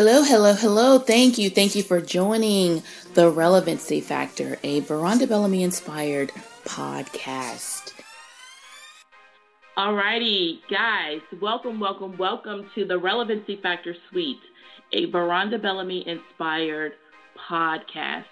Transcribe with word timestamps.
Hello, 0.00 0.22
hello, 0.22 0.54
hello. 0.54 1.00
Thank 1.00 1.38
you. 1.38 1.50
Thank 1.50 1.74
you 1.74 1.82
for 1.82 2.00
joining 2.00 2.84
The 3.14 3.28
Relevancy 3.28 4.00
Factor, 4.00 4.56
a 4.62 4.78
Veronda 4.78 5.26
Bellamy 5.26 5.64
inspired 5.64 6.30
podcast. 6.64 7.94
Alrighty, 9.76 10.60
guys, 10.70 11.18
welcome, 11.42 11.80
welcome, 11.80 12.16
welcome 12.16 12.70
to 12.76 12.84
the 12.84 12.96
Relevancy 12.96 13.56
Factor 13.60 13.96
Suite, 14.08 14.38
a 14.92 15.06
Veronda 15.06 15.58
Bellamy 15.58 16.06
inspired 16.06 16.92
podcast. 17.50 18.26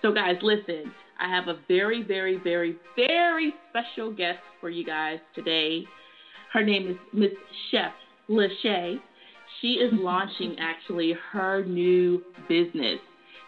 So, 0.00 0.12
guys, 0.12 0.38
listen, 0.40 0.90
I 1.20 1.28
have 1.28 1.48
a 1.48 1.58
very, 1.68 2.02
very, 2.02 2.38
very, 2.38 2.76
very 2.96 3.54
special 3.68 4.10
guest 4.10 4.40
for 4.58 4.70
you 4.70 4.86
guys 4.86 5.18
today. 5.34 5.84
Her 6.50 6.64
name 6.64 6.88
is 6.88 6.96
Miss 7.12 7.32
Chef 7.70 7.92
Lashay. 8.30 9.00
She 9.60 9.74
is 9.74 9.92
launching 9.92 10.56
actually 10.58 11.14
her 11.32 11.64
new 11.64 12.22
business. 12.48 12.98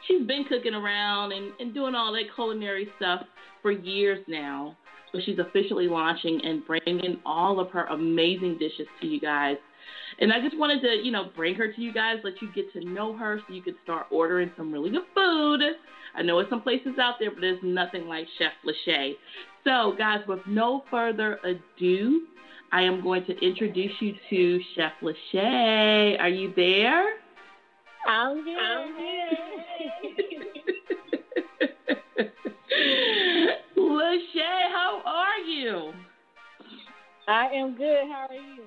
She's 0.06 0.26
been 0.26 0.44
cooking 0.48 0.74
around 0.74 1.32
and, 1.32 1.52
and 1.60 1.72
doing 1.72 1.94
all 1.94 2.12
that 2.12 2.34
culinary 2.34 2.88
stuff 2.96 3.22
for 3.62 3.70
years 3.70 4.24
now. 4.28 4.76
So 5.12 5.20
she's 5.24 5.38
officially 5.38 5.88
launching 5.88 6.40
and 6.44 6.66
bringing 6.66 7.18
all 7.24 7.60
of 7.60 7.70
her 7.70 7.84
amazing 7.84 8.58
dishes 8.58 8.86
to 9.00 9.06
you 9.06 9.20
guys. 9.20 9.56
And 10.20 10.32
I 10.32 10.40
just 10.40 10.58
wanted 10.58 10.80
to, 10.82 11.04
you 11.04 11.10
know, 11.10 11.30
bring 11.36 11.54
her 11.54 11.72
to 11.72 11.80
you 11.80 11.92
guys, 11.92 12.16
let 12.24 12.40
you 12.40 12.48
get 12.54 12.72
to 12.74 12.84
know 12.84 13.16
her 13.16 13.40
so 13.46 13.54
you 13.54 13.62
could 13.62 13.76
start 13.82 14.06
ordering 14.10 14.50
some 14.56 14.72
really 14.72 14.90
good 14.90 15.02
food. 15.14 15.60
I 16.14 16.22
know 16.22 16.38
it's 16.40 16.50
some 16.50 16.62
places 16.62 16.98
out 17.00 17.14
there, 17.18 17.30
but 17.30 17.40
there's 17.40 17.60
nothing 17.62 18.06
like 18.06 18.26
Chef 18.38 18.52
Lashay. 18.66 19.14
So, 19.64 19.94
guys, 19.96 20.20
with 20.26 20.40
no 20.46 20.84
further 20.90 21.38
ado, 21.44 22.26
I 22.72 22.82
am 22.82 23.02
going 23.02 23.24
to 23.26 23.38
introduce 23.44 23.92
you 24.00 24.14
to 24.30 24.60
Chef 24.74 24.92
Lashay. 25.02 26.18
Are 26.18 26.28
you 26.30 26.54
there? 26.56 27.16
I'm 28.08 28.42
here. 28.46 28.58
I'm 28.58 28.96
here. 28.96 29.28
Lashay, 33.76 34.70
how 34.72 35.02
are 35.04 35.38
you? 35.46 35.92
I 37.28 37.48
am 37.48 37.76
good. 37.76 38.04
How 38.10 38.28
are 38.30 38.34
you? 38.34 38.64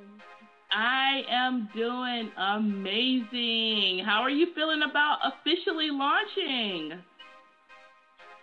I 0.71 1.23
am 1.27 1.67
doing 1.75 2.29
amazing. 2.37 4.05
How 4.05 4.21
are 4.21 4.29
you 4.29 4.53
feeling 4.53 4.83
about 4.87 5.17
officially 5.23 5.89
launching? 5.89 7.01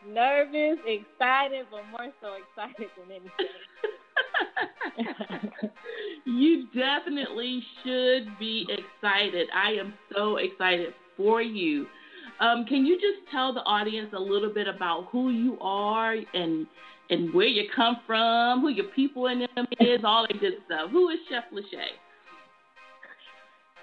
Nervous, 0.08 0.78
excited, 0.84 1.66
but 1.70 1.82
more 1.92 2.12
so 2.20 2.32
excited 2.34 2.88
than 2.98 3.12
anything. 3.12 3.30
you 6.24 6.66
definitely 6.74 7.62
should 7.82 8.38
be 8.38 8.66
excited. 8.68 9.48
I 9.54 9.72
am 9.72 9.94
so 10.14 10.36
excited 10.36 10.94
for 11.16 11.42
you. 11.42 11.86
Um, 12.40 12.64
can 12.68 12.84
you 12.86 12.96
just 12.96 13.30
tell 13.30 13.52
the 13.52 13.60
audience 13.60 14.10
a 14.16 14.20
little 14.20 14.52
bit 14.52 14.66
about 14.66 15.08
who 15.10 15.30
you 15.30 15.58
are 15.60 16.16
and 16.34 16.66
and 17.10 17.34
where 17.34 17.46
you 17.46 17.64
come 17.76 17.98
from, 18.06 18.62
who 18.62 18.68
your 18.68 18.86
people 18.86 19.26
in 19.26 19.40
them 19.40 19.66
is, 19.80 20.00
all 20.04 20.26
that 20.26 20.40
good 20.40 20.54
stuff? 20.66 20.90
Who 20.90 21.10
is 21.10 21.18
Chef 21.28 21.44
Lashay? 21.52 21.90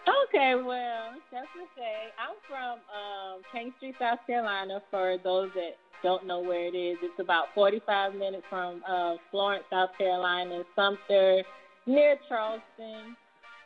Okay, 0.10 0.56
well, 0.56 1.14
Chef 1.30 1.46
Lashay, 1.54 2.10
I'm 2.18 2.36
from 2.48 2.80
um, 2.90 3.42
Kingstree, 3.54 3.94
South 4.00 4.20
Carolina. 4.26 4.82
For 4.90 5.18
those 5.24 5.50
that 5.54 5.76
don't 6.02 6.26
know 6.26 6.40
where 6.40 6.66
it 6.66 6.76
is, 6.76 6.98
it's 7.04 7.20
about 7.20 7.48
45 7.54 8.16
minutes 8.16 8.44
from 8.50 8.82
uh, 8.90 9.16
Florence, 9.30 9.66
South 9.70 9.90
Carolina, 9.98 10.64
Sumter, 10.76 11.44
near 11.86 12.16
Charleston. 12.28 13.16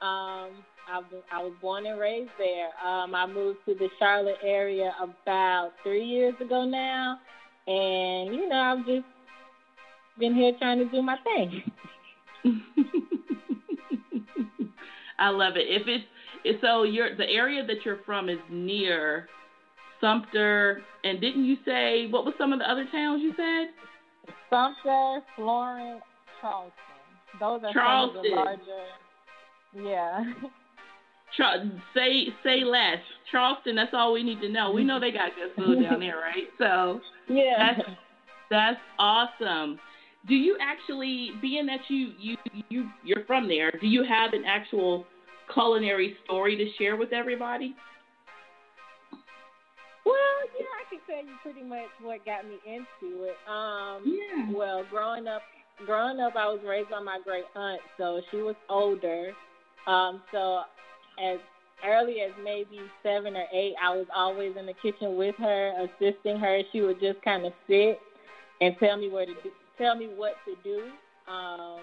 Um, 0.01 0.65
I 0.89 1.01
I 1.31 1.41
was 1.41 1.53
born 1.61 1.85
and 1.85 1.97
raised 1.99 2.31
there. 2.37 2.71
Um, 2.85 3.15
I 3.15 3.25
moved 3.25 3.59
to 3.67 3.75
the 3.75 3.87
Charlotte 3.97 4.39
area 4.43 4.93
about 5.01 5.71
three 5.81 6.03
years 6.03 6.33
ago 6.41 6.65
now, 6.65 7.19
and 7.67 8.35
you 8.35 8.49
know 8.49 8.55
I've 8.55 8.85
just 8.85 9.05
been 10.19 10.35
here 10.35 10.51
trying 10.59 10.79
to 10.79 10.85
do 10.89 11.01
my 11.01 11.15
thing. 11.23 11.63
I 15.19 15.29
love 15.29 15.55
it. 15.55 15.67
If 15.69 15.87
it's 15.87 16.03
so, 16.61 16.83
you're 16.83 17.15
the 17.15 17.29
area 17.29 17.65
that 17.65 17.85
you're 17.85 17.99
from 18.05 18.29
is 18.29 18.39
near 18.49 19.27
Sumter, 20.01 20.81
and 21.03 21.21
didn't 21.21 21.45
you 21.45 21.55
say 21.65 22.07
what 22.09 22.25
was 22.25 22.33
some 22.37 22.51
of 22.51 22.59
the 22.59 22.69
other 22.69 22.85
towns 22.91 23.21
you 23.21 23.33
said? 23.37 23.69
Sumter, 24.49 25.21
Florence, 25.35 26.03
Charleston. 26.41 26.73
Those 27.39 27.61
are 27.63 27.73
Charleston. 27.73 28.23
some 28.31 28.39
of 28.39 28.57
the 29.75 29.81
larger. 29.81 29.89
Yeah. 29.89 30.23
Char- 31.37 31.63
say 31.95 32.27
say 32.43 32.63
less. 32.63 32.99
Charleston. 33.31 33.75
That's 33.75 33.93
all 33.93 34.13
we 34.13 34.23
need 34.23 34.41
to 34.41 34.49
know. 34.49 34.71
We 34.71 34.83
know 34.83 34.99
they 34.99 35.11
got 35.11 35.31
good 35.35 35.55
food 35.55 35.81
down 35.81 35.99
there, 35.99 36.17
right? 36.17 36.47
So 36.59 36.99
yeah, 37.27 37.75
that's, 37.77 37.89
that's 38.49 38.79
awesome. 38.99 39.79
Do 40.27 40.35
you 40.35 40.57
actually, 40.61 41.31
being 41.41 41.65
that 41.65 41.79
you 41.87 42.11
you 42.19 42.37
you 42.69 42.89
you're 43.03 43.25
from 43.25 43.47
there, 43.47 43.71
do 43.81 43.87
you 43.87 44.03
have 44.03 44.33
an 44.33 44.43
actual 44.45 45.05
culinary 45.53 46.17
story 46.25 46.55
to 46.57 46.65
share 46.77 46.95
with 46.95 47.13
everybody? 47.13 47.75
Well, 50.05 50.15
yeah, 50.59 50.65
I 50.79 50.89
can 50.89 50.99
tell 51.07 51.23
you 51.23 51.35
pretty 51.41 51.63
much 51.63 51.89
what 52.01 52.25
got 52.25 52.45
me 52.45 52.57
into 52.65 53.23
it. 53.23 53.37
Um, 53.49 54.03
yeah. 54.05 54.51
Well, 54.55 54.85
growing 54.89 55.27
up, 55.27 55.41
growing 55.85 56.19
up, 56.19 56.35
I 56.35 56.45
was 56.47 56.59
raised 56.67 56.89
by 56.89 56.99
my 56.99 57.19
great 57.23 57.45
aunt, 57.55 57.81
so 57.97 58.21
she 58.31 58.37
was 58.37 58.55
older. 58.69 59.31
Um, 59.87 60.21
so 60.31 60.63
as 61.23 61.39
early 61.85 62.21
as 62.21 62.31
maybe 62.43 62.79
seven 63.01 63.35
or 63.35 63.45
eight, 63.53 63.75
I 63.81 63.95
was 63.95 64.07
always 64.15 64.55
in 64.57 64.65
the 64.65 64.73
kitchen 64.81 65.15
with 65.15 65.35
her, 65.37 65.73
assisting 65.85 66.39
her. 66.39 66.61
She 66.71 66.81
would 66.81 66.99
just 66.99 67.21
kind 67.21 67.45
of 67.45 67.53
sit 67.67 67.99
and 68.61 68.75
tell 68.79 68.97
me 68.97 69.09
where 69.09 69.25
to 69.25 69.33
do, 69.33 69.51
tell 69.77 69.95
me 69.95 70.07
what 70.07 70.33
to 70.45 70.55
do. 70.63 70.85
Um, 71.31 71.81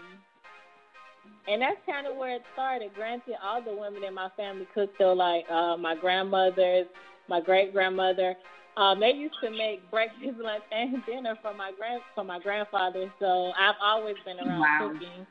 and 1.49 1.63
that's 1.63 1.77
kind 1.87 2.07
of 2.07 2.17
where 2.17 2.37
it 2.37 2.43
started. 2.53 2.91
Granted, 2.95 3.35
all 3.43 3.63
the 3.63 3.75
women 3.75 4.05
in 4.05 4.15
my 4.15 4.29
family 4.37 4.67
cooked 4.75 4.97
though, 4.99 5.13
like 5.13 5.45
uh, 5.51 5.77
my 5.77 5.95
grandmothers, 5.95 6.87
my 7.29 7.41
great 7.41 7.73
grandmother. 7.73 8.37
Um, 8.77 9.01
they 9.01 9.11
used 9.11 9.35
to 9.43 9.51
make 9.51 9.89
breakfast, 9.91 10.39
lunch, 10.39 10.63
and 10.71 11.05
dinner 11.07 11.37
for 11.43 11.55
my 11.55 11.73
grand 11.77 12.03
for 12.15 12.25
my 12.25 12.39
grandfather. 12.39 13.13
So 13.19 13.53
I've 13.59 13.75
always 13.83 14.17
been 14.25 14.39
around 14.39 14.61
wow. 14.61 14.93
cooking. 14.93 15.27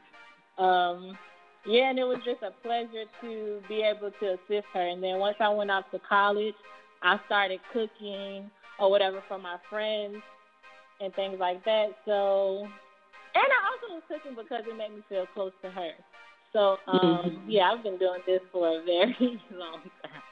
Um, 0.58 1.18
yeah, 1.66 1.90
and 1.90 2.00
it 2.00 2.04
was 2.04 2.20
just 2.26 2.42
a 2.42 2.52
pleasure 2.64 3.06
to 3.22 3.62
be 3.68 3.82
able 3.82 4.12
to 4.20 4.26
assist 4.34 4.68
her. 4.74 4.88
And 4.88 5.04
then 5.04 5.20
once 5.20 5.38
I 5.40 5.50
went 5.50 5.72
off 5.72 5.86
to 5.92 6.00
college, 6.08 6.56
I 7.02 7.20
started 7.26 7.59
cooking 7.72 8.50
or 8.80 8.90
whatever 8.90 9.22
for 9.28 9.38
my 9.38 9.58
friends 9.70 10.18
and 11.02 11.14
things 11.16 11.38
like 11.40 11.64
that. 11.66 11.88
So, 12.06 12.68
and 13.35 13.50
I 13.50 13.59
also 13.69 14.00
was 14.00 14.03
cooking 14.07 14.35
because 14.35 14.63
it 14.67 14.75
made 14.78 14.95
me 14.95 15.03
feel 15.09 15.25
close 15.34 15.53
to 15.63 15.69
her. 15.72 15.91
So, 16.53 16.78
um, 16.88 17.00
mm-hmm. 17.00 17.50
yeah, 17.50 17.72
I've 17.72 17.84
been 17.84 17.97
doing 18.00 18.22
this 18.25 18.41
for 18.51 18.67
a 18.67 18.84
very 18.84 19.16
long 19.53 19.81
time. 20.01 20.23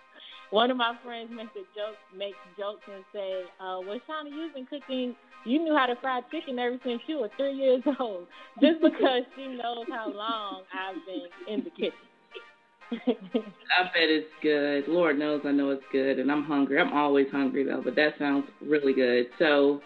One 0.49 0.71
of 0.71 0.77
my 0.77 0.95
friends 1.03 1.29
makes 1.29 1.51
a 1.55 1.67
joke, 1.75 1.99
makes 2.15 2.37
jokes 2.57 2.81
and 2.87 3.03
say, 3.13 3.43
uh, 3.59 3.79
"Well, 3.83 3.99
Shauna, 4.07 4.31
you've 4.31 4.53
been 4.53 4.65
cooking. 4.65 5.15
You 5.45 5.59
knew 5.59 5.75
how 5.75 5.85
to 5.85 5.95
fry 6.01 6.21
chicken 6.31 6.57
ever 6.57 6.77
since 6.85 7.01
you 7.05 7.19
were 7.19 7.29
three 7.37 7.53
years 7.53 7.83
old, 7.99 8.27
just 8.61 8.81
because 8.81 9.23
she 9.35 9.47
knows 9.47 9.85
how 9.89 10.09
long 10.09 10.63
I've 10.73 11.05
been 11.05 11.53
in 11.53 11.63
the 11.63 11.69
kitchen." 11.71 12.07
I 12.89 13.83
bet 13.83 14.07
it's 14.07 14.31
good. 14.41 14.87
Lord 14.87 15.19
knows 15.19 15.41
I 15.43 15.51
know 15.51 15.71
it's 15.71 15.83
good, 15.91 16.19
and 16.19 16.31
I'm 16.31 16.43
hungry. 16.43 16.79
I'm 16.79 16.93
always 16.93 17.27
hungry 17.31 17.65
though, 17.65 17.81
but 17.83 17.95
that 17.95 18.13
sounds 18.17 18.45
really 18.61 18.93
good. 18.93 19.27
So, 19.37 19.81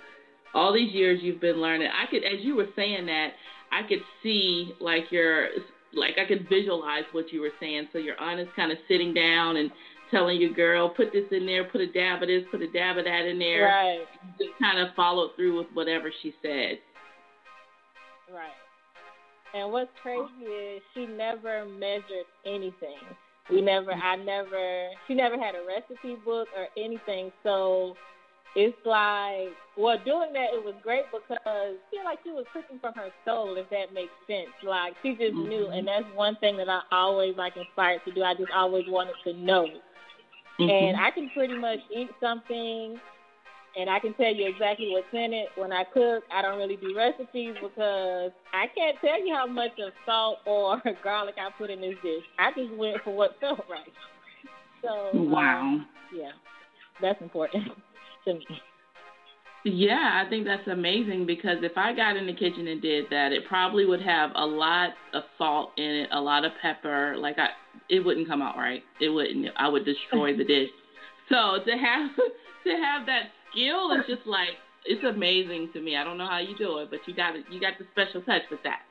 all 0.53 0.73
these 0.73 0.93
years 0.93 1.19
you've 1.21 1.41
been 1.41 1.61
learning. 1.61 1.87
I 1.87 2.09
could, 2.09 2.23
as 2.23 2.41
you 2.41 2.55
were 2.55 2.67
saying 2.75 3.05
that, 3.05 3.29
I 3.71 3.87
could 3.87 4.01
see 4.21 4.73
like 4.79 5.11
your, 5.11 5.49
like 5.93 6.17
I 6.17 6.27
could 6.27 6.47
visualize 6.49 7.03
what 7.11 7.31
you 7.31 7.41
were 7.41 7.53
saying. 7.59 7.87
So 7.93 7.99
your 7.99 8.19
aunt 8.19 8.39
is 8.39 8.47
kind 8.55 8.71
of 8.71 8.77
sitting 8.87 9.13
down 9.13 9.57
and 9.57 9.71
telling 10.09 10.41
your 10.41 10.53
girl, 10.53 10.89
put 10.89 11.13
this 11.13 11.25
in 11.31 11.45
there, 11.45 11.63
put 11.63 11.81
a 11.81 11.91
dab 11.91 12.21
of 12.21 12.27
this, 12.27 12.43
put 12.51 12.61
a 12.61 12.71
dab 12.71 12.97
of 12.97 13.05
that 13.05 13.25
in 13.25 13.39
there. 13.39 13.65
Right. 13.65 14.05
Just 14.37 14.51
kind 14.59 14.79
of 14.79 14.93
followed 14.95 15.31
through 15.35 15.57
with 15.57 15.67
whatever 15.73 16.11
she 16.21 16.33
said. 16.41 16.79
Right. 18.31 18.51
And 19.53 19.71
what's 19.71 19.89
crazy 20.01 20.45
is 20.45 20.81
she 20.93 21.05
never 21.05 21.65
measured 21.65 22.27
anything. 22.45 22.99
We 23.49 23.61
never, 23.61 23.91
I 23.91 24.15
never, 24.15 24.89
she 25.07 25.13
never 25.13 25.37
had 25.37 25.55
a 25.55 25.65
recipe 25.65 26.15
book 26.23 26.47
or 26.55 26.67
anything. 26.81 27.31
So 27.43 27.95
it's 28.55 28.77
like, 28.85 29.55
well, 29.77 29.97
doing 30.03 30.33
that, 30.33 30.51
it 30.53 30.63
was 30.63 30.75
great 30.83 31.05
because 31.11 31.39
I 31.45 31.75
feel 31.89 32.03
like 32.03 32.19
she 32.23 32.31
was 32.31 32.45
cooking 32.51 32.79
from 32.79 32.93
her 32.95 33.09
soul, 33.23 33.55
if 33.57 33.69
that 33.69 33.93
makes 33.93 34.11
sense. 34.27 34.51
Like 34.65 34.93
she 35.01 35.11
just 35.11 35.33
mm-hmm. 35.33 35.49
knew, 35.49 35.67
and 35.67 35.87
that's 35.87 36.05
one 36.15 36.35
thing 36.37 36.57
that 36.57 36.67
I 36.67 36.81
always 36.91 37.35
like 37.37 37.55
inspired 37.55 38.01
to 38.05 38.11
do. 38.11 38.23
I 38.23 38.33
just 38.33 38.51
always 38.51 38.85
wanted 38.87 39.15
to 39.23 39.33
know 39.33 39.67
Mm-hmm. 40.61 40.69
And 40.69 40.97
I 40.97 41.11
can 41.11 41.29
pretty 41.33 41.57
much 41.57 41.79
eat 41.95 42.09
something 42.19 42.99
and 43.77 43.89
I 43.89 43.99
can 43.99 44.13
tell 44.15 44.33
you 44.33 44.47
exactly 44.47 44.89
what's 44.91 45.07
in 45.13 45.33
it. 45.33 45.47
When 45.55 45.71
I 45.71 45.85
cook, 45.85 46.23
I 46.31 46.41
don't 46.41 46.57
really 46.57 46.75
do 46.75 46.95
recipes 46.95 47.55
because 47.61 48.31
I 48.53 48.67
can't 48.75 48.97
tell 49.01 49.25
you 49.25 49.33
how 49.33 49.47
much 49.47 49.71
of 49.79 49.93
salt 50.05 50.39
or 50.45 50.81
garlic 51.03 51.35
I 51.37 51.49
put 51.57 51.69
in 51.69 51.81
this 51.81 51.95
dish. 52.03 52.23
I 52.37 52.51
just 52.51 52.73
went 52.75 52.97
for 53.03 53.15
what 53.15 53.37
felt 53.39 53.63
right. 53.69 53.87
So 54.83 55.11
wow, 55.13 55.61
um, 55.61 55.87
yeah, 56.15 56.31
that's 57.01 57.21
important 57.21 57.63
to 58.25 58.33
me. 58.33 58.45
Yeah, 59.63 60.23
I 60.25 60.27
think 60.27 60.45
that's 60.45 60.67
amazing 60.67 61.27
because 61.27 61.57
if 61.61 61.77
I 61.77 61.93
got 61.93 62.17
in 62.17 62.25
the 62.25 62.33
kitchen 62.33 62.67
and 62.67 62.81
did 62.81 63.05
that, 63.11 63.31
it 63.31 63.45
probably 63.47 63.85
would 63.85 64.01
have 64.01 64.31
a 64.35 64.45
lot 64.45 64.89
of 65.13 65.23
salt 65.37 65.71
in 65.77 65.83
it, 65.83 66.09
a 66.11 66.19
lot 66.19 66.45
of 66.45 66.51
pepper. 66.61 67.15
Like 67.17 67.37
I, 67.37 67.49
it 67.87 67.99
wouldn't 67.99 68.27
come 68.27 68.41
out 68.41 68.57
right. 68.57 68.81
It 68.99 69.09
wouldn't. 69.09 69.47
I 69.57 69.67
would 69.67 69.85
destroy 69.85 70.35
the 70.35 70.43
dish. 70.43 70.69
So 71.29 71.59
to 71.63 71.71
have 71.77 72.09
to 72.65 72.71
have 72.71 73.05
that 73.05 73.29
skill 73.51 73.91
is 73.91 74.05
just 74.07 74.25
like 74.25 74.57
it's 74.85 75.03
amazing 75.03 75.69
to 75.73 75.81
me. 75.81 75.95
I 75.95 76.03
don't 76.03 76.17
know 76.17 76.27
how 76.27 76.39
you 76.39 76.57
do 76.57 76.79
it, 76.79 76.89
but 76.89 76.99
you 77.05 77.15
got 77.15 77.35
it. 77.35 77.45
You 77.51 77.59
got 77.59 77.73
the 77.77 77.85
special 77.91 78.21
touch 78.23 78.41
with 78.49 78.61
that. 78.63 78.81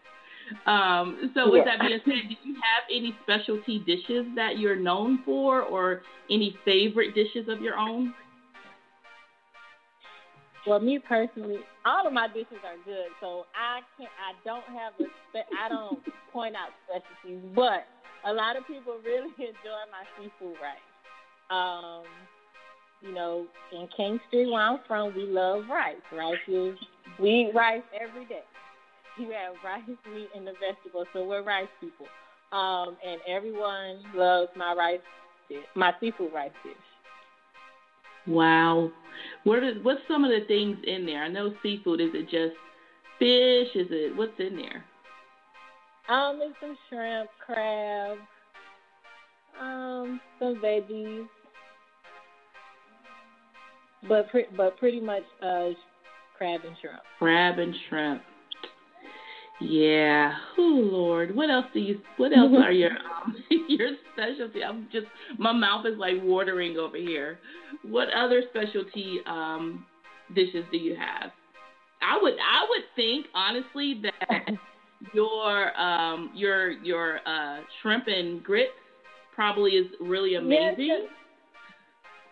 Um, 0.70 1.30
so 1.34 1.50
with 1.50 1.64
yeah. 1.66 1.76
that 1.76 1.86
being 1.86 2.00
said, 2.04 2.28
do 2.28 2.48
you 2.48 2.54
have 2.54 2.84
any 2.90 3.14
specialty 3.22 3.78
dishes 3.80 4.26
that 4.34 4.58
you're 4.58 4.76
known 4.76 5.20
for, 5.24 5.62
or 5.62 6.02
any 6.30 6.56
favorite 6.64 7.14
dishes 7.14 7.48
of 7.48 7.60
your 7.60 7.76
own? 7.76 8.14
Well, 10.66 10.80
me 10.80 10.98
personally, 10.98 11.60
all 11.86 12.06
of 12.06 12.12
my 12.12 12.28
dishes 12.28 12.60
are 12.64 12.76
good, 12.84 13.08
so 13.20 13.46
I 13.54 13.80
can't. 13.96 14.10
I 14.20 14.32
don't 14.44 14.64
have 14.76 14.92
a. 15.00 15.08
Spe- 15.30 15.48
I 15.58 15.68
don't 15.68 16.02
point 16.32 16.54
out 16.54 16.68
specialties, 16.84 17.42
but 17.54 17.86
a 18.24 18.32
lot 18.32 18.56
of 18.56 18.66
people 18.66 18.98
really 19.04 19.32
enjoy 19.38 19.82
my 19.90 20.04
seafood 20.16 20.56
rice. 20.60 20.78
Um, 21.50 22.04
you 23.00 23.14
know, 23.14 23.46
in 23.72 23.88
Kingstree 23.98 24.50
where 24.52 24.60
I'm 24.60 24.80
from, 24.86 25.14
we 25.14 25.24
love 25.24 25.64
rice. 25.70 25.96
Rice 26.12 26.36
is 26.46 26.76
we 27.18 27.30
eat 27.30 27.52
rice 27.54 27.82
every 27.98 28.26
day. 28.26 28.44
You 29.18 29.30
have 29.30 29.54
rice, 29.64 29.82
meat, 30.14 30.28
and 30.34 30.46
the 30.46 30.52
vegetables, 30.60 31.06
so 31.12 31.24
we're 31.24 31.42
rice 31.42 31.68
people. 31.80 32.06
Um, 32.52 32.96
and 33.06 33.20
everyone 33.28 34.02
loves 34.14 34.50
my 34.56 34.74
rice, 34.74 35.00
dish, 35.48 35.58
my 35.74 35.92
seafood 36.00 36.32
rice 36.34 36.50
dish. 36.64 36.74
Wow. 38.26 38.90
What 39.44 39.62
is 39.62 39.76
what's 39.82 40.00
some 40.06 40.24
of 40.24 40.30
the 40.30 40.46
things 40.46 40.76
in 40.84 41.06
there? 41.06 41.24
I 41.24 41.28
know 41.28 41.54
seafood. 41.62 42.00
Is 42.00 42.10
it 42.12 42.24
just 42.24 42.56
fish? 43.18 43.74
Is 43.74 43.88
it 43.90 44.16
what's 44.16 44.38
in 44.38 44.56
there? 44.56 44.84
Um, 46.08 46.38
there's 46.38 46.54
some 46.60 46.76
shrimp, 46.88 47.30
crab, 47.44 48.18
um, 49.60 50.20
some 50.38 50.56
veggies, 50.56 51.26
but 54.08 54.28
pre- 54.30 54.46
but 54.56 54.76
pretty 54.78 55.00
much 55.00 55.22
uh, 55.42 55.68
crab 56.36 56.60
and 56.66 56.76
shrimp. 56.80 57.00
Crab 57.18 57.58
and 57.58 57.74
shrimp. 57.88 58.22
Yeah. 59.60 60.32
Oh 60.56 60.62
Lord, 60.62 61.34
what 61.34 61.50
else 61.50 61.66
do 61.74 61.80
you? 61.80 62.00
What 62.16 62.36
else 62.36 62.52
are 62.56 62.72
your 62.72 62.90
um, 63.24 63.36
your 63.68 63.90
specialty? 64.12 64.64
I'm 64.64 64.88
just 64.90 65.06
my 65.38 65.52
mouth 65.52 65.84
is 65.86 65.98
like 65.98 66.14
watering 66.22 66.78
over 66.78 66.96
here. 66.96 67.38
What 67.82 68.08
other 68.16 68.42
specialty 68.50 69.20
um, 69.26 69.84
dishes 70.34 70.64
do 70.70 70.78
you 70.78 70.96
have? 70.96 71.30
I 72.02 72.18
would 72.20 72.34
I 72.34 72.66
would 72.68 72.84
think 72.96 73.26
honestly 73.34 74.02
that 74.02 74.44
your 75.14 75.78
um 75.78 76.30
your 76.34 76.70
your 76.70 77.20
uh 77.26 77.60
shrimp 77.82 78.06
and 78.06 78.42
grits 78.42 78.70
probably 79.34 79.72
is 79.72 79.86
really 80.00 80.36
amazing. 80.36 80.76
Yes, 80.78 81.08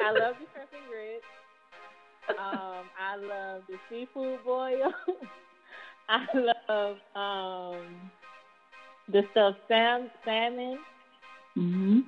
I 0.01 0.13
love 0.13 0.35
the 0.41 0.47
shrimp 0.55 0.71
and 0.73 0.89
grits. 0.89 1.25
Um, 2.39 2.85
I 3.01 3.17
love 3.17 3.63
the 3.69 3.77
seafood 3.89 4.39
boil. 4.45 4.93
I 6.09 6.25
love 6.35 6.55
um 6.69 8.11
the 9.11 9.23
stuff 9.33 9.55
sam- 9.69 10.11
salmon. 10.25 10.79
Mhm. 11.57 12.05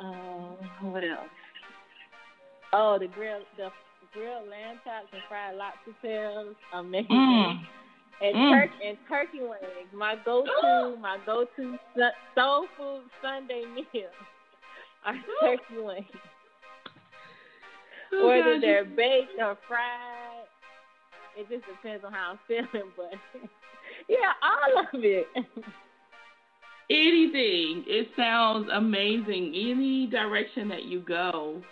Um, 0.00 0.56
what 0.92 1.04
else? 1.04 1.28
Oh, 2.72 2.98
the 2.98 3.06
grilled 3.08 3.44
the 3.56 3.70
grilled 4.12 4.48
lamb 4.48 4.80
chops 4.84 5.08
and 5.12 5.22
fried 5.28 5.56
lobster 5.56 5.94
tails. 6.02 6.56
Amazing. 6.72 7.08
Mm. 7.10 7.66
And 8.20 8.36
mm. 8.36 8.50
turkey 8.50 8.88
and 8.88 8.98
turkey 9.08 9.40
wings. 9.40 9.92
My 9.94 10.16
go-to, 10.24 10.96
my 11.00 11.18
go-to 11.24 11.78
soul 12.34 12.66
food 12.76 13.02
Sunday 13.22 13.64
meal 13.74 14.10
are 15.04 15.14
turkey 15.40 15.82
wings. 15.82 16.06
Oh, 18.12 18.26
Whether 18.26 18.54
gosh. 18.54 18.60
they're 18.62 18.84
baked 18.84 19.38
or 19.38 19.56
fried, 19.68 20.46
it 21.36 21.48
just 21.48 21.64
depends 21.66 22.04
on 22.04 22.12
how 22.12 22.32
I'm 22.32 22.38
feeling. 22.48 22.90
But 22.96 23.14
yeah, 24.08 24.32
all 24.42 24.80
of 24.80 25.04
it. 25.04 25.26
Anything. 26.90 27.84
It 27.86 28.08
sounds 28.16 28.68
amazing. 28.72 29.52
Any 29.54 30.06
direction 30.06 30.68
that 30.68 30.84
you 30.84 31.00
go. 31.00 31.62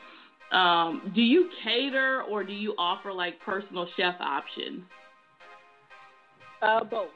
Um, 0.52 1.10
do 1.14 1.22
you 1.22 1.48
cater 1.64 2.22
or 2.22 2.44
do 2.44 2.52
you 2.52 2.74
offer 2.78 3.12
like 3.12 3.40
personal 3.40 3.88
chef 3.96 4.14
options? 4.20 4.82
Uh, 6.62 6.84
both. 6.84 7.08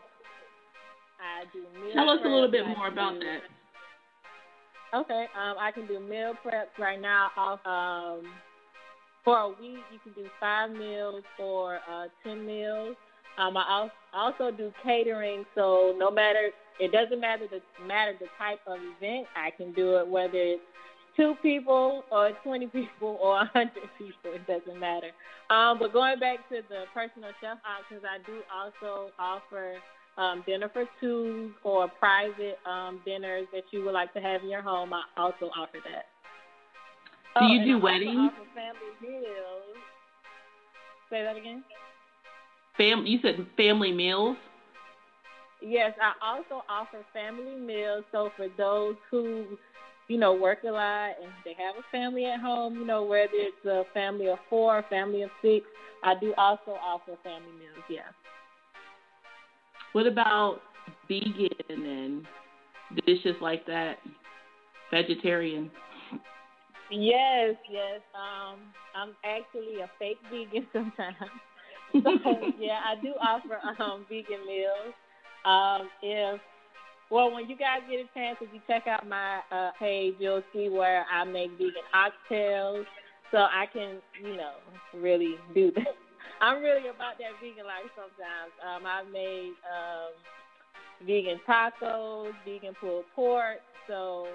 I 1.20 1.44
do 1.52 1.61
meal 1.78 1.93
Tell 1.94 2.08
us 2.08 2.20
a 2.25 2.28
little 2.28 2.50
bit 2.50 2.67
more 2.67 2.88
about 2.88 3.14
that. 3.20 3.40
Okay, 4.99 5.26
um, 5.40 5.56
I 5.61 5.70
can 5.70 5.87
do 5.87 6.00
meal 6.00 6.34
preps 6.44 6.76
right 6.78 7.00
now. 7.00 7.28
Off 7.37 7.61
um, 7.64 8.26
for 9.25 9.38
a 9.38 9.49
week, 9.49 9.84
you 9.93 9.99
can 10.02 10.12
do 10.14 10.28
five 10.40 10.70
meals 10.70 11.22
or 11.38 11.76
uh, 11.88 12.06
ten 12.25 12.44
meals. 12.44 12.96
Um, 13.40 13.56
I 13.56 13.88
also 14.12 14.50
do 14.54 14.72
catering, 14.84 15.46
so 15.54 15.94
no 15.96 16.10
matter 16.10 16.50
it 16.78 16.92
doesn't 16.92 17.20
matter 17.20 17.46
the 17.50 17.60
matter 17.87 18.12
the 18.20 18.26
type 18.38 18.60
of 18.66 18.78
event, 18.78 19.26
I 19.34 19.50
can 19.50 19.72
do 19.72 19.96
it 19.96 20.06
whether 20.06 20.34
it's 20.34 20.62
two 21.16 21.34
people 21.40 22.04
or 22.12 22.32
twenty 22.42 22.66
people 22.78 23.19
or 23.22 23.40
a 23.40 23.46
hundred 23.46 23.88
people. 23.96 24.32
It 24.34 24.46
doesn't 24.46 24.78
matter. 24.78 25.10
Um, 25.48 25.78
but 25.78 25.92
going 25.92 26.19
back 26.20 26.48
to 26.50 26.60
the 26.69 26.84
personal 26.92 27.31
chef 27.40 27.58
options, 27.64 28.02
I 28.04 28.19
do 28.26 28.40
also 28.52 29.10
offer 29.19 29.76
um, 30.19 30.44
dinner 30.46 30.69
for 30.72 30.84
two 31.00 31.52
or 31.64 31.88
private 31.88 32.58
um, 32.66 33.00
dinners 33.06 33.46
that 33.54 33.64
you 33.72 33.84
would 33.84 33.94
like 33.94 34.12
to 34.12 34.20
have 34.20 34.43
in 34.43 34.50
your 34.50 34.62
home. 34.62 34.93
I 34.93 35.02
also 35.16 35.50
offer 35.56 35.78
that. 35.90 36.06
Do 37.38 37.46
you 37.46 37.62
oh, 37.62 37.64
do 37.64 37.84
weddings? 37.84 38.32
family 38.54 38.93
meals. 39.00 39.76
Say 41.08 41.22
that 41.22 41.36
again. 41.36 41.64
Fam, 42.81 43.05
you 43.05 43.19
said 43.21 43.47
family 43.59 43.93
meals. 43.93 44.38
Yes, 45.61 45.93
I 46.00 46.15
also 46.27 46.65
offer 46.67 47.05
family 47.12 47.55
meals. 47.55 48.05
So 48.11 48.31
for 48.38 48.47
those 48.56 48.94
who, 49.11 49.59
you 50.09 50.17
know, 50.17 50.32
work 50.32 50.61
a 50.67 50.71
lot 50.71 51.11
and 51.23 51.31
they 51.44 51.53
have 51.62 51.75
a 51.77 51.85
family 51.93 52.25
at 52.25 52.41
home, 52.41 52.77
you 52.77 52.87
know, 52.87 53.05
whether 53.05 53.29
it's 53.35 53.67
a 53.67 53.82
family 53.93 54.29
of 54.29 54.38
four, 54.49 54.79
a 54.79 54.82
family 54.84 55.20
of 55.20 55.31
six, 55.43 55.67
I 56.03 56.15
do 56.19 56.32
also 56.39 56.70
offer 56.70 57.19
family 57.22 57.53
meals. 57.58 57.84
Yeah. 57.91 58.08
What 59.93 60.06
about 60.06 60.63
vegan 61.06 61.51
and 61.69 62.27
dishes 63.05 63.37
like 63.43 63.67
that? 63.67 63.99
Vegetarian. 64.91 65.70
Yes, 66.91 67.56
yes. 67.70 68.01
Um, 68.15 68.60
I'm 68.96 69.15
actually 69.22 69.82
a 69.82 69.91
fake 69.99 70.19
vegan 70.31 70.67
sometimes. 70.72 71.31
So 71.93 72.01
yeah, 72.59 72.81
I 72.87 73.01
do 73.01 73.15
offer 73.20 73.59
um 73.82 74.06
vegan 74.09 74.47
meals. 74.47 74.94
Um, 75.44 75.89
if 76.03 76.41
well, 77.11 77.32
when 77.32 77.49
you 77.49 77.56
guys 77.56 77.81
get 77.91 77.99
a 77.99 78.09
chance, 78.15 78.39
if 78.41 78.49
you 78.55 78.61
check 78.69 78.87
out 78.87 79.06
my 79.06 79.41
uh, 79.51 79.70
page, 79.79 80.15
you'll 80.20 80.44
see 80.53 80.69
where 80.69 81.05
I 81.13 81.25
make 81.25 81.51
vegan 81.53 81.82
oxtails, 81.93 82.85
so 83.32 83.39
I 83.39 83.67
can, 83.73 83.99
you 84.23 84.37
know, 84.37 84.53
really 84.94 85.35
do 85.53 85.73
that. 85.73 85.97
I'm 86.41 86.63
really 86.63 86.89
about 86.89 87.19
that 87.19 87.35
vegan 87.43 87.67
life 87.67 87.91
sometimes. 87.97 88.53
Um, 88.65 88.87
I've 88.87 89.13
made 89.13 89.53
um, 89.69 90.13
vegan 91.05 91.41
tacos, 91.49 92.32
vegan 92.47 92.75
pulled 92.81 93.05
pork, 93.15 93.59
so 93.89 94.29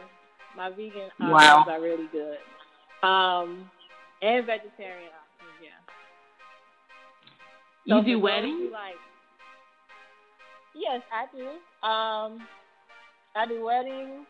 my 0.58 0.70
vegan 0.70 1.10
options 1.20 1.32
wow. 1.32 1.66
are 1.68 1.82
really 1.82 2.10
good. 2.12 2.38
Um, 3.08 3.70
and 4.22 4.46
vegetarian 4.46 5.08
options. 5.08 5.25
So 7.88 7.98
you 7.98 8.04
do 8.04 8.20
weddings? 8.20 8.72
Like, 8.72 8.96
yes, 10.74 11.02
I 11.12 11.26
do. 11.36 11.48
Um, 11.88 12.48
I 13.36 13.46
do 13.48 13.64
weddings, 13.64 14.26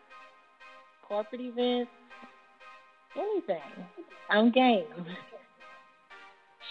corporate 1.06 1.40
events, 1.40 1.90
anything. 3.16 3.86
I'm 4.28 4.50
game. 4.50 4.84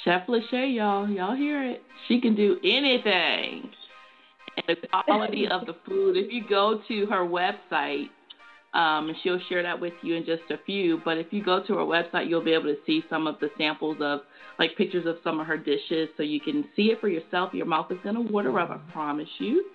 Chef 0.03 0.27
Lashay, 0.27 0.75
y'all, 0.75 1.09
y'all 1.09 1.35
hear 1.35 1.63
it? 1.63 1.81
She 2.07 2.21
can 2.21 2.35
do 2.35 2.57
anything. 2.63 3.71
And 4.67 4.77
the 4.81 4.87
quality 5.05 5.47
of 5.47 5.65
the 5.65 5.75
food. 5.85 6.15
If 6.15 6.31
you 6.31 6.43
go 6.47 6.81
to 6.87 7.05
her 7.07 7.25
website, 7.25 8.09
um, 8.75 9.09
and 9.09 9.17
she'll 9.23 9.39
share 9.47 9.63
that 9.63 9.79
with 9.79 9.93
you 10.03 10.15
in 10.15 10.25
just 10.25 10.43
a 10.51 10.57
few. 10.65 10.99
But 11.05 11.17
if 11.17 11.27
you 11.31 11.43
go 11.43 11.63
to 11.65 11.73
her 11.75 11.85
website, 11.95 12.29
you'll 12.29 12.43
be 12.43 12.53
able 12.53 12.65
to 12.65 12.77
see 12.85 13.03
some 13.09 13.25
of 13.25 13.39
the 13.39 13.49
samples 13.57 13.97
of 14.01 14.19
like 14.59 14.77
pictures 14.77 15.05
of 15.05 15.15
some 15.23 15.39
of 15.39 15.47
her 15.47 15.57
dishes, 15.57 16.09
so 16.17 16.23
you 16.23 16.39
can 16.39 16.65
see 16.75 16.91
it 16.91 16.99
for 16.99 17.07
yourself. 17.07 17.53
Your 17.53 17.65
mouth 17.65 17.89
is 17.91 17.97
gonna 18.03 18.21
water 18.21 18.59
up, 18.59 18.69
I 18.69 18.77
promise 18.91 19.29
you. 19.39 19.65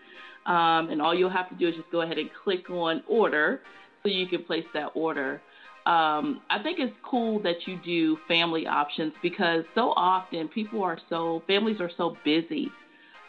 Um, 0.46 0.90
and 0.90 1.02
all 1.02 1.14
you'll 1.14 1.30
have 1.30 1.48
to 1.50 1.54
do 1.56 1.68
is 1.68 1.74
just 1.74 1.90
go 1.90 2.02
ahead 2.02 2.18
and 2.18 2.30
click 2.44 2.70
on 2.70 3.02
order, 3.08 3.60
so 4.02 4.08
you 4.08 4.26
can 4.26 4.44
place 4.44 4.64
that 4.74 4.90
order. 4.94 5.40
um, 5.86 6.42
I 6.50 6.62
think 6.62 6.78
it's 6.78 6.94
cool 7.02 7.42
that 7.42 7.66
you 7.66 7.78
do 7.84 8.18
family 8.28 8.66
options 8.66 9.12
because 9.22 9.64
so 9.74 9.92
often 9.96 10.48
people 10.48 10.82
are 10.82 10.98
so 11.08 11.42
families 11.46 11.80
are 11.80 11.90
so 11.96 12.16
busy 12.24 12.70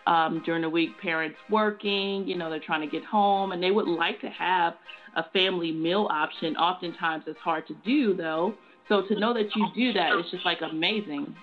um, 0.08 0.41
during 0.46 0.62
the 0.62 0.70
week. 0.70 0.89
Parents 1.01 1.38
working, 1.50 2.27
you 2.27 2.38
know, 2.38 2.50
they're 2.50 2.60
trying 2.60 2.81
to 2.81 2.88
get 2.88 3.03
home, 3.05 3.51
and 3.51 3.62
they 3.62 3.72
would 3.72 3.88
like 3.88 4.20
to 4.22 4.29
have 4.29 4.74
a 5.15 5.24
family 5.31 5.72
meal 5.72 6.08
option. 6.10 6.55
Oftentimes, 6.55 7.24
it's 7.27 7.39
hard 7.39 7.67
to 7.67 7.74
do 7.86 8.15
though. 8.15 8.53
So 8.88 9.03
to 9.08 9.20
know 9.20 9.34
that 9.34 9.55
you 9.55 9.67
do 9.75 9.93
that 9.93 10.17
is 10.17 10.29
just 10.31 10.46
like 10.46 10.60
amazing. 10.62 11.36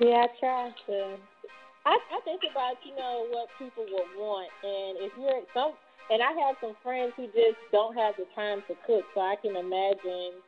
Yeah, 0.00 0.26
I 0.26 0.26
try 0.40 0.70
to. 0.86 1.16
I, 1.86 1.98
I 2.10 2.20
think 2.24 2.42
about 2.50 2.76
you 2.84 2.96
know 2.96 3.26
what 3.30 3.48
people 3.58 3.84
would 3.84 4.18
want, 4.18 4.50
and 4.64 4.98
if 5.06 5.12
you're 5.16 5.42
some, 5.54 5.74
and 6.10 6.22
I 6.22 6.32
have 6.46 6.56
some 6.60 6.74
friends 6.82 7.12
who 7.16 7.26
just 7.26 7.60
don't 7.70 7.94
have 7.94 8.14
the 8.16 8.24
time 8.34 8.62
to 8.68 8.74
cook, 8.86 9.04
so 9.14 9.20
I 9.20 9.36
can 9.40 9.54
imagine, 9.54 10.40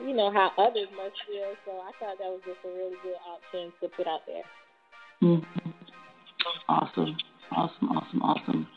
you 0.00 0.14
know, 0.14 0.32
how 0.32 0.52
others 0.58 0.88
must 0.96 1.16
feel. 1.26 1.54
So 1.64 1.72
I 1.72 1.90
thought 1.98 2.18
that 2.18 2.28
was 2.28 2.40
just 2.46 2.58
a 2.64 2.68
really 2.68 2.96
good 3.02 3.16
option 3.26 3.72
to 3.80 3.88
put 3.96 4.06
out 4.06 4.20
there. 4.26 4.44
Mm-hmm. 5.22 5.70
Awesome, 6.68 7.16
awesome, 7.52 7.88
awesome, 7.88 8.22
awesome. 8.22 8.68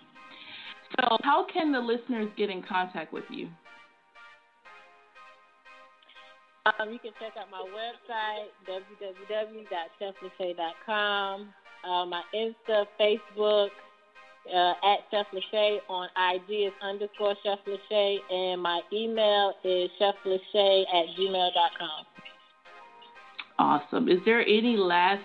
So, 1.00 1.18
how 1.24 1.46
can 1.52 1.72
the 1.72 1.80
listeners 1.80 2.30
get 2.36 2.50
in 2.50 2.64
contact 2.64 3.14
with 3.14 3.24
you? 3.30 3.48
Um, 6.66 6.92
you 6.92 7.00
can 7.00 7.12
check 7.20 7.34
out 7.40 7.50
my 7.50 7.64
website, 7.74 8.50
www.cheflashay.com. 8.68 11.54
Uh, 11.84 12.06
my 12.06 12.22
Insta, 12.36 12.86
Facebook, 13.00 13.72
uh, 14.48 14.74
at 14.84 15.00
Chef 15.12 15.26
Lashay. 15.34 15.78
On 15.90 16.08
IG 16.18 16.68
is 16.68 16.74
underscore 16.82 17.36
Chef 17.44 17.60
Lashay. 17.68 18.18
And 18.30 18.62
my 18.62 18.82
email 18.94 19.54
is 19.64 19.90
cheflashay 20.00 20.84
at 20.84 21.06
gmail.com. 21.18 22.06
Awesome. 23.60 24.10
Is 24.10 24.20
there 24.26 24.42
any 24.42 24.76
last 24.78 25.24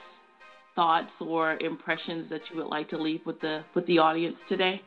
thoughts 0.75 1.11
or 1.21 1.57
impressions 1.61 2.29
that 2.31 2.43
you 2.51 2.59
would 2.59 2.69
like 2.69 2.91
to 2.91 3.01
leave 3.01 3.21
with 3.25 3.41
the 3.41 3.65
with 3.75 3.87
the 3.87 3.99
audience 3.99 4.37
today? 4.49 4.83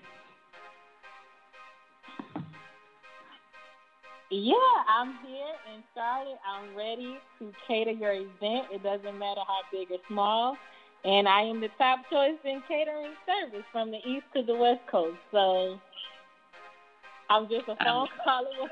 Yeah, 4.31 4.53
I'm 4.88 5.17
here 5.25 5.55
in 5.74 5.83
Charlotte. 5.95 6.38
I'm 6.45 6.77
ready 6.77 7.17
to 7.39 7.51
cater 7.67 7.89
your 7.89 8.13
event. 8.13 8.67
It 8.71 8.83
doesn't 8.83 9.17
matter 9.17 9.41
how 9.48 9.62
big 9.71 9.89
or 9.89 9.98
small. 10.07 10.55
And 11.06 11.27
I 11.27 11.41
am 11.41 11.62
the 11.62 11.70
top 11.77 12.00
choice 12.12 12.38
in 12.44 12.62
catering 12.68 13.13
service 13.25 13.65
from 13.72 13.91
the 13.91 13.98
east 13.98 14.25
to 14.36 14.44
the 14.44 14.56
west 14.56 14.82
coast. 14.91 15.18
So 15.32 15.79
I'm 17.29 17.48
just 17.48 17.68
a 17.70 17.75
phone 17.84 18.08
call 18.24 18.46
away. 18.60 18.70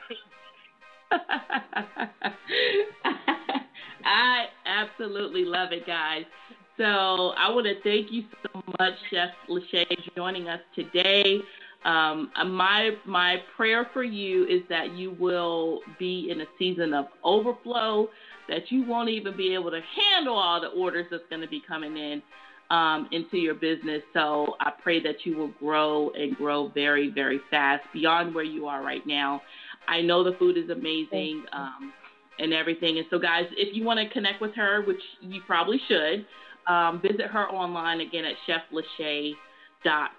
I 4.03 4.45
absolutely 4.65 5.45
love 5.45 5.71
it, 5.71 5.85
guys. 5.87 6.25
So 6.77 6.83
I 6.83 7.49
want 7.49 7.65
to 7.65 7.81
thank 7.81 8.11
you 8.11 8.23
so 8.43 8.61
much, 8.79 8.93
Chef 9.09 9.29
Lashay, 9.49 9.85
joining 10.15 10.47
us 10.47 10.59
today. 10.75 11.39
Um, 11.85 12.31
uh, 12.35 12.43
my 12.43 12.91
my 13.05 13.37
prayer 13.55 13.89
for 13.93 14.03
you 14.03 14.45
is 14.45 14.61
that 14.69 14.91
you 14.95 15.11
will 15.19 15.79
be 15.97 16.29
in 16.29 16.41
a 16.41 16.45
season 16.59 16.93
of 16.93 17.05
overflow, 17.23 18.09
that 18.49 18.71
you 18.71 18.85
won't 18.85 19.09
even 19.09 19.35
be 19.35 19.53
able 19.53 19.71
to 19.71 19.81
handle 19.95 20.35
all 20.35 20.61
the 20.61 20.67
orders 20.67 21.07
that's 21.11 21.23
going 21.29 21.41
to 21.41 21.47
be 21.47 21.61
coming 21.67 21.97
in 21.97 22.21
um, 22.69 23.07
into 23.11 23.37
your 23.37 23.55
business. 23.55 24.01
So 24.13 24.55
I 24.59 24.71
pray 24.71 25.01
that 25.03 25.25
you 25.25 25.37
will 25.37 25.51
grow 25.59 26.11
and 26.11 26.35
grow 26.35 26.69
very 26.69 27.09
very 27.09 27.39
fast 27.49 27.83
beyond 27.93 28.33
where 28.33 28.43
you 28.43 28.67
are 28.67 28.83
right 28.83 29.05
now. 29.05 29.41
I 29.87 30.01
know 30.01 30.23
the 30.23 30.33
food 30.37 30.57
is 30.57 30.69
amazing 30.69 31.45
um, 31.53 31.93
and 32.39 32.53
everything, 32.53 32.97
and 32.97 33.07
so 33.09 33.19
guys, 33.19 33.45
if 33.51 33.75
you 33.75 33.83
want 33.83 33.99
to 33.99 34.09
connect 34.13 34.41
with 34.41 34.53
her, 34.55 34.83
which 34.85 35.01
you 35.21 35.41
probably 35.47 35.79
should, 35.87 36.25
um, 36.67 37.01
visit 37.01 37.27
her 37.27 37.49
online 37.49 38.01
again 38.01 38.25
at 38.25 38.35
Chef 38.45 38.61
Lashay 38.73 39.33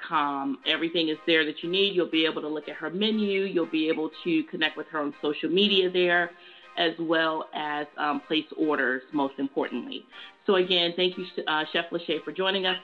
com. 0.09 0.59
Everything 0.67 1.09
is 1.09 1.17
there 1.27 1.45
that 1.45 1.63
you 1.63 1.71
need. 1.71 1.95
You'll 1.95 2.11
be 2.11 2.25
able 2.25 2.43
to 2.43 2.49
look 2.49 2.69
at 2.69 2.77
her 2.77 2.91
menu. 2.91 3.43
You'll 3.43 3.67
be 3.67 3.89
able 3.89 4.11
to 4.25 4.43
connect 4.45 4.77
with 4.77 4.87
her 4.89 5.01
on 5.01 5.15
social 5.23 5.51
media 5.51 5.91
there, 5.91 6.31
as 6.79 6.93
well 6.99 7.49
as 7.55 7.87
um, 7.99 8.21
place 8.21 8.47
orders, 8.57 9.03
most 9.13 9.35
importantly. 9.39 10.07
So, 10.47 10.55
again, 10.55 10.95
thank 10.97 11.19
you, 11.19 11.27
uh, 11.47 11.65
Chef 11.73 11.91
Lashay, 11.91 12.25
for 12.25 12.33
joining 12.33 12.65
us. 12.65 12.79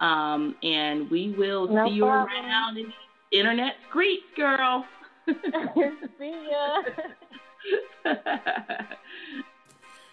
Um, 0.00 0.54
and 0.62 1.10
we 1.10 1.34
will 1.36 1.66
no 1.66 1.88
see 1.88 1.94
you 1.94 2.06
around 2.06 2.78
in 2.78 2.92
internet 3.32 3.74
streets, 3.88 4.22
girl. 4.36 4.84
see 5.26 6.48
ya. 6.50 6.82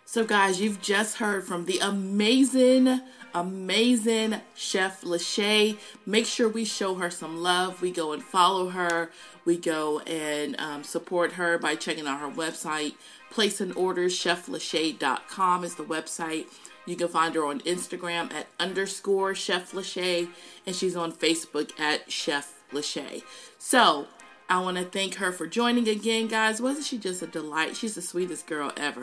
So, 0.08 0.24
guys, 0.24 0.62
you've 0.62 0.82
just 0.82 1.18
heard 1.18 1.46
from 1.46 1.66
the 1.66 1.80
amazing, 1.80 3.02
amazing 3.34 4.40
Chef 4.54 5.02
Lashay. 5.02 5.78
Make 6.06 6.28
sure 6.28 6.48
we 6.48 6.64
show 6.64 6.96
her 6.96 7.10
some 7.10 7.42
love. 7.42 7.82
We 7.82 7.92
go 7.92 8.14
and 8.14 8.24
follow 8.24 8.70
her. 8.70 9.10
We 9.44 9.58
go 9.58 10.00
and 10.02 10.58
um, 10.58 10.84
support 10.84 11.34
her 11.34 11.58
by 11.58 11.76
checking 11.76 12.08
out 12.08 12.22
her 12.22 12.30
website. 12.30 12.94
Placing 13.36 13.74
orders, 13.74 14.18
cheflashay.com 14.18 15.66
is 15.66 15.76
the 15.76 15.84
website. 15.84 16.46
You 16.86 16.96
can 16.96 17.10
find 17.10 17.36
her 17.36 17.46
on 17.46 17.60
Instagram 17.60 18.32
at 18.34 18.48
underscore 18.62 19.36
Chef 19.36 19.74
Lashay, 19.74 20.30
and 20.66 20.74
she's 20.74 20.96
on 20.96 21.12
Facebook 21.12 21.78
at 21.78 22.10
Chef 22.10 22.64
Lashay. 22.72 23.24
So, 23.60 24.08
I 24.50 24.62
want 24.62 24.78
to 24.78 24.86
thank 24.86 25.16
her 25.16 25.34
for 25.34 25.48
joining 25.48 25.90
again, 25.90 26.28
guys. 26.28 26.62
Wasn't 26.62 26.86
she 26.86 26.98
just 26.98 27.22
a 27.24 27.28
delight? 27.28 27.76
She's 27.76 27.96
the 27.96 28.02
sweetest 28.02 28.48
girl 28.48 28.72
ever. 28.78 29.02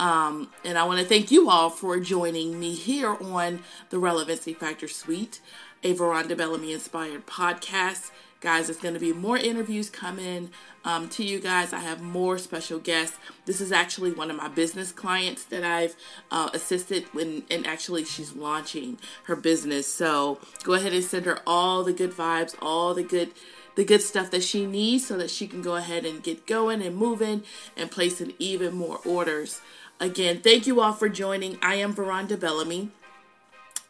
Um, 0.00 0.48
and 0.64 0.78
I 0.78 0.84
want 0.84 1.00
to 1.00 1.06
thank 1.06 1.30
you 1.30 1.50
all 1.50 1.68
for 1.68 2.00
joining 2.00 2.58
me 2.58 2.72
here 2.72 3.18
on 3.20 3.60
the 3.90 3.98
Relevancy 3.98 4.54
Factor 4.54 4.88
Suite, 4.88 5.42
a 5.82 5.92
Veronda 5.92 6.34
Bellamy 6.34 6.72
inspired 6.72 7.26
podcast. 7.26 8.12
Guys, 8.40 8.68
there's 8.68 8.78
going 8.78 8.94
to 8.94 9.00
be 9.00 9.12
more 9.12 9.36
interviews 9.36 9.90
coming 9.90 10.50
um, 10.84 11.08
to 11.08 11.24
you 11.24 11.40
guys. 11.40 11.72
I 11.72 11.80
have 11.80 12.00
more 12.00 12.38
special 12.38 12.78
guests. 12.78 13.18
This 13.46 13.60
is 13.60 13.72
actually 13.72 14.12
one 14.12 14.30
of 14.30 14.36
my 14.36 14.46
business 14.46 14.92
clients 14.92 15.44
that 15.46 15.64
I've 15.64 15.96
uh, 16.30 16.50
assisted 16.54 17.04
when, 17.12 17.42
and 17.50 17.66
actually 17.66 18.04
she's 18.04 18.34
launching 18.34 18.98
her 19.24 19.34
business. 19.34 19.92
So 19.92 20.38
go 20.62 20.74
ahead 20.74 20.92
and 20.92 21.02
send 21.02 21.26
her 21.26 21.40
all 21.48 21.82
the 21.82 21.92
good 21.92 22.12
vibes, 22.12 22.54
all 22.62 22.94
the 22.94 23.02
good 23.02 23.32
the 23.74 23.84
good 23.84 24.02
stuff 24.02 24.32
that 24.32 24.42
she 24.42 24.66
needs 24.66 25.06
so 25.06 25.16
that 25.16 25.30
she 25.30 25.46
can 25.46 25.62
go 25.62 25.76
ahead 25.76 26.04
and 26.04 26.20
get 26.20 26.48
going 26.48 26.82
and 26.82 26.96
moving 26.96 27.44
and 27.76 27.88
placing 27.88 28.34
even 28.40 28.74
more 28.74 28.98
orders. 29.04 29.60
Again, 30.00 30.40
thank 30.40 30.66
you 30.66 30.80
all 30.80 30.92
for 30.92 31.08
joining. 31.08 31.58
I 31.62 31.76
am 31.76 31.92
Veronda 31.92 32.36
Bellamy, 32.36 32.90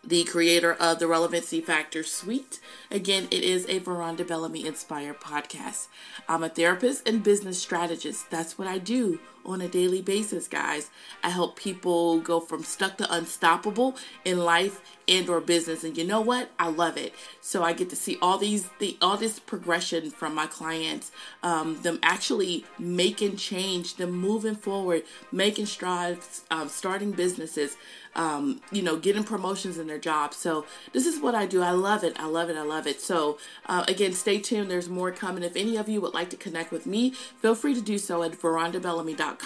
the 0.09 0.25
creator 0.25 0.73
of 0.73 0.99
the 0.99 1.07
Relevancy 1.07 1.61
Factor 1.61 2.03
Suite. 2.03 2.61
Again, 2.91 3.29
it 3.31 3.43
is 3.43 3.67
a 3.69 3.79
Veronda 3.79 4.25
Bellamy 4.25 4.67
inspired 4.67 5.21
podcast. 5.21 5.89
I'm 6.27 6.43
a 6.43 6.49
therapist 6.49 7.07
and 7.07 7.23
business 7.23 7.61
strategist. 7.61 8.31
That's 8.31 8.57
what 8.57 8.67
I 8.67 8.79
do 8.79 9.21
on 9.49 9.61
a 9.61 9.69
daily 9.69 10.03
basis, 10.03 10.47
guys. 10.47 10.91
I 11.25 11.31
help 11.31 11.57
people 11.57 12.21
go 12.21 12.39
from 12.41 12.63
stuck 12.63 12.99
to 12.99 13.13
unstoppable 13.13 13.97
in 14.25 14.39
life 14.39 14.81
and 15.09 15.29
or 15.29 15.41
business. 15.41 15.83
And 15.83 15.97
you 15.97 16.05
know 16.05 16.21
what? 16.21 16.51
I 16.59 16.69
love 16.69 16.97
it. 16.97 17.15
So 17.41 17.63
I 17.63 17.73
get 17.73 17.89
to 17.91 17.97
see 17.97 18.19
all 18.21 18.37
these 18.37 18.69
the 18.79 18.97
all 19.01 19.17
this 19.17 19.39
progression 19.39 20.11
from 20.11 20.35
my 20.35 20.47
clients, 20.47 21.11
um, 21.43 21.81
them 21.81 21.99
actually 22.03 22.67
making 22.79 23.37
change, 23.37 23.97
them 23.97 24.11
moving 24.11 24.55
forward, 24.55 25.05
making 25.33 25.67
strides, 25.67 26.43
um, 26.51 26.69
starting 26.69 27.13
businesses, 27.13 27.77
um, 28.15 28.61
you 28.71 28.83
know, 28.83 28.97
getting 28.97 29.25
promotions 29.25 29.79
in 29.79 29.87
their 29.87 29.99
jobs. 29.99 30.37
So 30.37 30.67
this 30.93 31.07
is 31.07 31.21
what 31.21 31.35
I 31.35 31.47
do. 31.47 31.63
I 31.63 31.71
love 31.71 32.05
it. 32.05 32.19
I 32.21 32.27
love 32.27 32.51
it. 32.51 32.57
I 32.57 32.63
love 32.63 32.87
it. 32.87 33.01
So 33.01 33.39
uh, 33.67 33.85
again, 33.89 34.13
stay 34.13 34.39
tuned. 34.39 34.71
There's 34.71 34.89
more 34.89 35.11
coming. 35.11 35.43
If 35.43 35.57
any 35.57 35.77
of 35.77 35.89
you 35.89 36.01
would 36.03 36.15
like 36.15 36.29
to 36.31 36.37
connect 36.37 36.71
with 36.71 36.85
me, 36.85 37.13
feel 37.41 37.55
free 37.55 37.75
to 37.75 37.81
do 37.81 37.97
so 37.97 38.23
at 38.23 38.33
verondabellamy.com. 38.33 39.38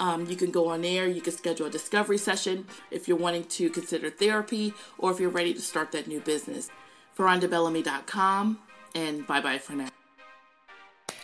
Um, 0.00 0.26
you 0.28 0.36
can 0.36 0.50
go 0.50 0.68
on 0.68 0.82
there. 0.82 1.06
You 1.06 1.20
can 1.20 1.32
schedule 1.32 1.66
a 1.66 1.70
discovery 1.70 2.18
session 2.18 2.66
if 2.90 3.06
you're 3.06 3.16
wanting 3.16 3.44
to 3.44 3.70
consider 3.70 4.10
therapy 4.10 4.74
or 4.98 5.12
if 5.12 5.20
you're 5.20 5.30
ready 5.30 5.54
to 5.54 5.60
start 5.60 5.92
that 5.92 6.08
new 6.08 6.20
business. 6.20 6.68
VerondaBellamy.com 7.16 8.58
and 8.94 9.26
bye 9.26 9.40
bye 9.40 9.58
for 9.58 9.74
now. 9.74 9.88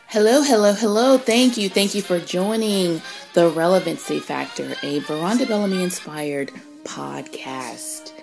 Hello, 0.06 0.42
hello, 0.42 0.72
hello. 0.72 1.18
Thank 1.18 1.56
you. 1.56 1.68
Thank 1.68 1.94
you 1.94 2.02
for 2.02 2.18
joining 2.18 3.00
the 3.34 3.48
Relevancy 3.48 4.18
Factor, 4.18 4.74
a 4.82 4.98
Veronda 5.00 5.46
Bellamy 5.46 5.82
inspired 5.82 6.50
podcast. 6.84 8.19